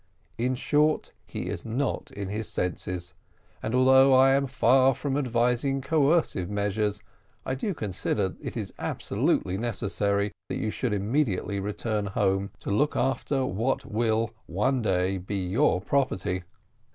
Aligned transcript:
In 0.39 0.55
short, 0.55 1.11
he 1.27 1.47
is 1.47 1.63
not 1.63 2.09
in 2.09 2.27
his 2.27 2.47
senses; 2.47 3.13
and, 3.61 3.75
although 3.75 4.15
I 4.15 4.31
am 4.31 4.47
far 4.47 4.95
from 4.95 5.15
advising 5.15 5.79
coercive 5.79 6.49
measures, 6.49 7.03
I 7.45 7.53
do 7.53 7.75
consider 7.75 8.29
that 8.29 8.41
it 8.43 8.57
is 8.57 8.73
absolutely 8.79 9.59
necessary 9.59 10.31
that 10.49 10.57
you 10.57 10.71
should 10.71 10.91
immediately 10.93 11.59
return 11.59 12.07
home 12.07 12.49
and 12.65 12.77
look 12.79 12.95
after 12.95 13.45
what 13.45 13.85
will 13.85 14.31
one 14.47 14.81
day 14.81 15.19
be 15.19 15.37
your 15.47 15.79
property. 15.79 16.45